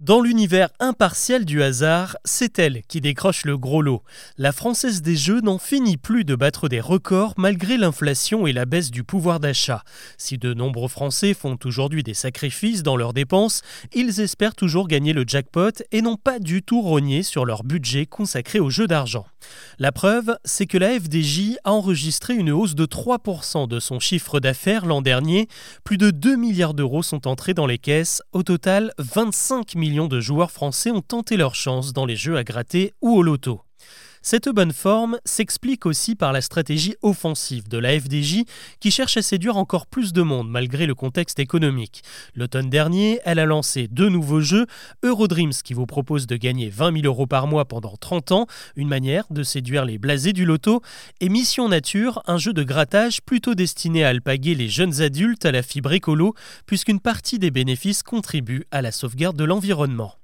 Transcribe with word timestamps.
Dans 0.00 0.20
l'univers 0.20 0.70
impartial 0.80 1.44
du 1.44 1.62
hasard, 1.62 2.16
c'est 2.24 2.58
elle 2.58 2.82
qui 2.88 3.00
décroche 3.00 3.44
le 3.44 3.56
gros 3.56 3.80
lot. 3.80 4.02
La 4.38 4.50
Française 4.50 5.02
des 5.02 5.14
Jeux 5.14 5.40
n'en 5.40 5.58
finit 5.58 5.96
plus 5.96 6.24
de 6.24 6.34
battre 6.34 6.68
des 6.68 6.80
records 6.80 7.34
malgré 7.36 7.76
l'inflation 7.76 8.48
et 8.48 8.52
la 8.52 8.64
baisse 8.64 8.90
du 8.90 9.04
pouvoir 9.04 9.38
d'achat. 9.38 9.84
Si 10.18 10.36
de 10.36 10.52
nombreux 10.52 10.88
Français 10.88 11.32
font 11.32 11.56
aujourd'hui 11.64 12.02
des 12.02 12.12
sacrifices 12.12 12.82
dans 12.82 12.96
leurs 12.96 13.12
dépenses, 13.12 13.62
ils 13.94 14.20
espèrent 14.20 14.56
toujours 14.56 14.88
gagner 14.88 15.12
le 15.12 15.22
jackpot 15.24 15.84
et 15.92 16.02
n'ont 16.02 16.16
pas 16.16 16.40
du 16.40 16.64
tout 16.64 16.82
rogné 16.82 17.22
sur 17.22 17.44
leur 17.44 17.62
budget 17.62 18.04
consacré 18.04 18.58
aux 18.58 18.70
jeux 18.70 18.88
d'argent. 18.88 19.26
La 19.78 19.92
preuve, 19.92 20.36
c'est 20.44 20.66
que 20.66 20.78
la 20.78 20.98
FDJ 20.98 21.56
a 21.62 21.72
enregistré 21.72 22.34
une 22.34 22.50
hausse 22.50 22.74
de 22.74 22.86
3% 22.86 23.68
de 23.68 23.78
son 23.78 24.00
chiffre 24.00 24.40
d'affaires 24.40 24.86
l'an 24.86 25.02
dernier. 25.02 25.48
Plus 25.84 25.98
de 25.98 26.10
2 26.10 26.36
milliards 26.36 26.74
d'euros 26.74 27.02
sont 27.02 27.28
entrés 27.28 27.54
dans 27.54 27.66
les 27.66 27.78
caisses. 27.78 28.22
Au 28.32 28.42
total, 28.42 28.92
25 28.98 29.76
millions 29.84 30.08
de 30.08 30.18
joueurs 30.18 30.50
français 30.50 30.90
ont 30.90 31.02
tenté 31.02 31.36
leur 31.36 31.54
chance 31.54 31.92
dans 31.92 32.06
les 32.06 32.16
jeux 32.16 32.38
à 32.38 32.42
gratter 32.42 32.94
ou 33.02 33.18
au 33.18 33.22
loto. 33.22 33.60
Cette 34.26 34.48
bonne 34.48 34.72
forme 34.72 35.18
s'explique 35.26 35.84
aussi 35.84 36.14
par 36.14 36.32
la 36.32 36.40
stratégie 36.40 36.94
offensive 37.02 37.68
de 37.68 37.76
la 37.76 38.00
FDJ 38.00 38.44
qui 38.80 38.90
cherche 38.90 39.18
à 39.18 39.22
séduire 39.22 39.58
encore 39.58 39.86
plus 39.86 40.14
de 40.14 40.22
monde 40.22 40.48
malgré 40.48 40.86
le 40.86 40.94
contexte 40.94 41.40
économique. 41.40 42.02
L'automne 42.34 42.70
dernier, 42.70 43.20
elle 43.26 43.38
a 43.38 43.44
lancé 43.44 43.86
deux 43.86 44.08
nouveaux 44.08 44.40
jeux, 44.40 44.64
Eurodreams 45.02 45.52
qui 45.62 45.74
vous 45.74 45.84
propose 45.84 46.26
de 46.26 46.36
gagner 46.36 46.70
20 46.70 47.02
000 47.02 47.04
euros 47.04 47.26
par 47.26 47.46
mois 47.46 47.66
pendant 47.66 47.96
30 47.98 48.32
ans, 48.32 48.46
une 48.76 48.88
manière 48.88 49.26
de 49.28 49.42
séduire 49.42 49.84
les 49.84 49.98
blasés 49.98 50.32
du 50.32 50.46
loto, 50.46 50.80
et 51.20 51.28
Mission 51.28 51.68
Nature, 51.68 52.22
un 52.26 52.38
jeu 52.38 52.54
de 52.54 52.62
grattage 52.62 53.20
plutôt 53.20 53.54
destiné 53.54 54.06
à 54.06 54.08
alpaguer 54.08 54.54
les 54.54 54.70
jeunes 54.70 55.02
adultes 55.02 55.44
à 55.44 55.52
la 55.52 55.62
fibre 55.62 55.92
écolo 55.92 56.32
puisqu'une 56.64 57.00
partie 57.00 57.38
des 57.38 57.50
bénéfices 57.50 58.02
contribue 58.02 58.64
à 58.70 58.80
la 58.80 58.90
sauvegarde 58.90 59.36
de 59.36 59.44
l'environnement. 59.44 60.14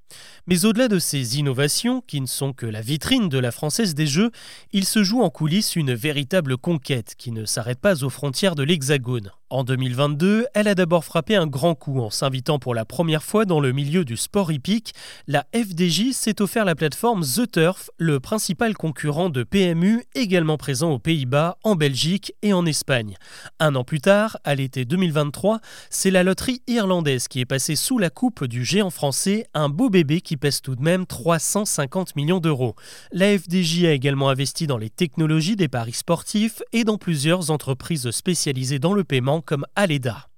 Mais 0.47 0.65
au-delà 0.65 0.89
de 0.89 0.99
ces 0.99 1.39
innovations, 1.39 2.03
qui 2.07 2.21
ne 2.21 2.27
sont 2.27 2.53
que 2.53 2.67
la 2.67 2.81
vitrine 2.81 3.29
de 3.29 3.39
la 3.39 3.51
Française 3.51 3.95
des 3.95 4.07
Jeux, 4.07 4.31
il 4.73 4.85
se 4.85 5.03
joue 5.03 5.23
en 5.23 5.31
coulisses 5.31 5.77
une 5.77 5.95
véritable 5.95 6.57
conquête 6.57 7.15
qui 7.17 7.33
ne 7.33 7.45
s'arrête 7.45 7.81
pas 7.81 8.05
aux 8.05 8.11
frontières 8.11 8.55
de 8.55 8.63
l'Hexagone. 8.63 9.31
En 9.53 9.65
2022, 9.65 10.47
elle 10.55 10.69
a 10.69 10.77
d'abord 10.77 11.05
frappé 11.05 11.35
un 11.35 11.49
grand 11.49 11.75
coup 11.75 11.99
en 11.99 12.11
s'invitant 12.11 12.61
pour 12.61 12.73
la 12.73 12.85
première 12.85 13.25
fois 13.25 13.45
dans 13.45 13.59
le 13.59 13.73
milieu 13.73 14.05
du 14.05 14.17
sport 14.17 14.53
hippique. 14.53 14.95
La 15.27 15.45
FDJ 15.53 16.13
s'est 16.13 16.41
offert 16.41 16.65
la 16.65 16.77
plateforme 16.77 17.25
The 17.25 17.51
Turf, 17.51 17.91
le 17.99 18.21
principal 18.21 18.75
concurrent 18.75 19.29
de 19.29 19.43
PMU, 19.43 20.05
également 20.15 20.57
présent 20.57 20.93
aux 20.93 21.01
Pays-Bas, 21.01 21.59
en 21.65 21.75
Belgique 21.75 22.33
et 22.43 22.53
en 22.53 22.65
Espagne. 22.65 23.17
Un 23.59 23.75
an 23.75 23.83
plus 23.83 24.01
tard, 24.01 24.39
à 24.45 24.55
l'été 24.55 24.85
2023, 24.85 25.59
c'est 25.91 26.13
la 26.13 26.23
loterie 26.23 26.63
irlandaise 26.69 27.27
qui 27.27 27.41
est 27.41 27.45
passée 27.45 27.75
sous 27.75 27.99
la 27.99 28.09
coupe 28.09 28.45
du 28.45 28.65
géant 28.65 28.91
français, 28.91 29.49
un 29.53 29.69
beau 29.69 29.91
bébé 29.91 30.21
qui 30.21 30.37
pèse 30.37 30.61
tout 30.61 30.77
de 30.77 30.83
même 30.83 31.07
350 31.07 32.15
millions 32.15 32.39
d'euros. 32.39 32.77
La 33.11 33.37
FDJ 33.37 33.87
a 33.87 33.93
également 33.95 34.29
investi 34.29 34.69
dans 34.69 34.79
les 34.79 34.91
technologies 34.91 35.57
des 35.57 35.67
paris 35.67 35.95
sportifs 35.95 36.63
et 36.73 36.85
dans 36.85 36.99
plusieurs 36.99 37.51
entreprises 37.51 38.09
spécialisées 38.13 38.79
dans 38.79 38.93
le 38.93 39.03
paiement 39.03 39.40
comme 39.41 39.67
Aleda. 39.77 40.31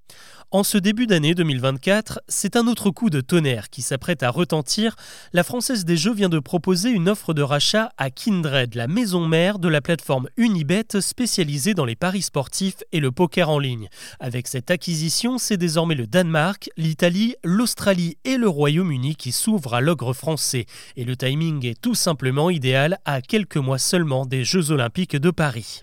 En 0.54 0.64
ce 0.64 0.76
début 0.76 1.06
d'année 1.06 1.34
2024, 1.34 2.20
c'est 2.28 2.56
un 2.56 2.66
autre 2.66 2.90
coup 2.90 3.08
de 3.08 3.22
tonnerre 3.22 3.70
qui 3.70 3.80
s'apprête 3.80 4.22
à 4.22 4.28
retentir. 4.28 4.96
La 5.32 5.44
Française 5.44 5.86
des 5.86 5.96
Jeux 5.96 6.12
vient 6.12 6.28
de 6.28 6.40
proposer 6.40 6.90
une 6.90 7.08
offre 7.08 7.32
de 7.32 7.40
rachat 7.40 7.90
à 7.96 8.10
Kindred, 8.10 8.74
la 8.74 8.86
maison 8.86 9.26
mère 9.26 9.58
de 9.58 9.68
la 9.68 9.80
plateforme 9.80 10.28
Unibet 10.36 11.00
spécialisée 11.00 11.72
dans 11.72 11.86
les 11.86 11.96
paris 11.96 12.20
sportifs 12.20 12.82
et 12.92 13.00
le 13.00 13.10
poker 13.10 13.48
en 13.48 13.58
ligne. 13.58 13.88
Avec 14.20 14.46
cette 14.46 14.70
acquisition, 14.70 15.38
c'est 15.38 15.56
désormais 15.56 15.94
le 15.94 16.06
Danemark, 16.06 16.68
l'Italie, 16.76 17.34
l'Australie 17.44 18.18
et 18.26 18.36
le 18.36 18.50
Royaume-Uni 18.50 19.16
qui 19.16 19.32
s'ouvrent 19.32 19.72
à 19.72 19.80
l'ogre 19.80 20.12
français. 20.12 20.66
Et 20.96 21.06
le 21.06 21.16
timing 21.16 21.64
est 21.64 21.80
tout 21.80 21.94
simplement 21.94 22.50
idéal 22.50 22.98
à 23.06 23.22
quelques 23.22 23.56
mois 23.56 23.78
seulement 23.78 24.26
des 24.26 24.44
Jeux 24.44 24.70
olympiques 24.70 25.16
de 25.16 25.30
Paris. 25.30 25.80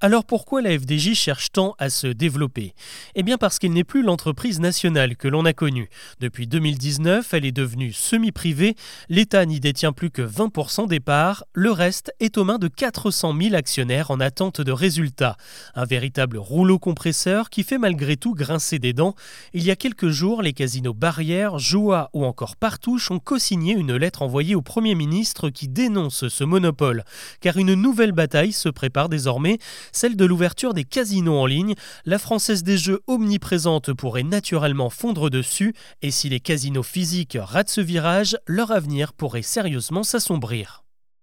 Alors 0.00 0.24
pourquoi 0.24 0.60
la 0.60 0.78
FDJ 0.78 1.14
cherche 1.14 1.52
tant 1.52 1.74
à 1.78 1.88
se 1.88 2.06
développer? 2.06 2.74
Eh 3.14 3.22
bien 3.22 3.38
parce 3.38 3.58
qu'il 3.58 3.72
n'est 3.72 3.84
plus 3.84 4.02
l'entreprise 4.02 4.60
nationale 4.60 5.16
que 5.16 5.28
l'on 5.28 5.44
a 5.44 5.52
connue. 5.52 5.88
Depuis 6.20 6.46
2019, 6.46 7.32
elle 7.32 7.46
est 7.46 7.52
devenue 7.52 7.92
semi-privée. 7.92 8.76
L'État 9.08 9.46
n'y 9.46 9.58
détient 9.58 9.92
plus 9.92 10.10
que 10.10 10.22
20% 10.22 10.86
des 10.86 11.00
parts. 11.00 11.44
Le 11.54 11.70
reste 11.70 12.12
est 12.20 12.36
aux 12.36 12.44
mains 12.44 12.58
de 12.58 12.68
400 12.68 13.34
000 13.40 13.54
actionnaires 13.54 14.10
en 14.10 14.20
attente 14.20 14.60
de 14.60 14.72
résultats. 14.72 15.36
Un 15.74 15.84
véritable 15.86 16.36
rouleau 16.36 16.78
compresseur 16.78 17.48
qui 17.48 17.62
fait 17.62 17.78
malgré 17.78 18.16
tout 18.16 18.34
grincer 18.34 18.78
des 18.78 18.92
dents. 18.92 19.14
Il 19.54 19.64
y 19.64 19.70
a 19.70 19.76
quelques 19.76 20.08
jours, 20.08 20.42
les 20.42 20.52
casinos 20.52 20.94
Barrière, 20.94 21.58
Joie 21.58 22.10
ou 22.12 22.24
encore 22.24 22.56
Partouche 22.56 23.10
ont 23.10 23.18
co-signé 23.18 23.72
une 23.72 23.96
lettre 23.96 24.22
envoyée 24.22 24.54
au 24.54 24.62
Premier 24.62 24.94
ministre 24.94 25.48
qui 25.48 25.68
dénonce 25.68 26.28
ce 26.28 26.44
monopole. 26.44 27.04
Car 27.40 27.56
une 27.56 27.74
nouvelle 27.74 28.12
bataille 28.12 28.52
se 28.52 28.68
prépare 28.68 29.08
celle 29.92 30.16
de 30.16 30.24
l'ouverture 30.24 30.74
des 30.74 30.84
casinos 30.84 31.38
en 31.38 31.46
ligne. 31.46 31.74
La 32.04 32.18
Française 32.18 32.62
des 32.62 32.78
Jeux 32.78 33.00
omniprésente 33.06 33.92
pourrait 33.92 34.22
naturellement 34.22 34.90
fondre 34.90 35.30
dessus, 35.30 35.74
et 36.02 36.10
si 36.10 36.28
les 36.28 36.40
casinos 36.40 36.82
physiques 36.82 37.38
ratent 37.40 37.70
ce 37.70 37.80
virage, 37.80 38.38
leur 38.46 38.70
avenir 38.70 39.12
pourrait 39.12 39.42
sérieusement 39.42 40.02
s'assombrir. 40.02 40.85